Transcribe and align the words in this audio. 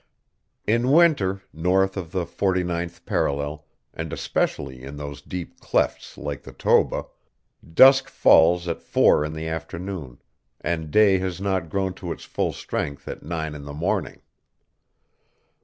In 0.65 0.91
winter, 0.91 1.43
north 1.53 1.95
of 1.95 2.11
the 2.11 2.25
forty 2.25 2.63
ninth 2.63 3.05
parallel, 3.05 3.65
and 3.93 4.11
especially 4.11 4.81
in 4.81 4.97
those 4.97 5.21
deep 5.21 5.59
clefts 5.59 6.17
like 6.17 6.41
the 6.41 6.51
Toba, 6.53 7.05
dusk 7.75 8.09
falls 8.09 8.67
at 8.67 8.81
four 8.81 9.23
in 9.23 9.33
the 9.33 9.45
afternoon, 9.47 10.19
and 10.59 10.89
day 10.89 11.19
has 11.19 11.39
not 11.39 11.69
grown 11.69 11.93
to 11.93 12.11
its 12.11 12.23
full 12.23 12.51
strength 12.51 13.07
at 13.07 13.21
nine 13.21 13.53
in 13.53 13.63
the 13.65 13.75
morning. 13.75 14.23